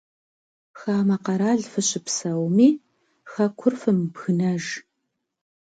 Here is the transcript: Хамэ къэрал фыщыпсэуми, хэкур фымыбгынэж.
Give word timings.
Хамэ 0.79 1.15
къэрал 1.23 1.61
фыщыпсэуми, 1.71 2.69
хэкур 3.31 3.73
фымыбгынэж. 3.81 4.65